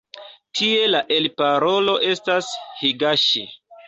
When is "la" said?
0.93-1.01